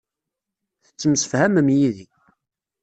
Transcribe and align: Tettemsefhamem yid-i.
Tettemsefhamem 0.85 1.67
yid-i. 1.77 2.05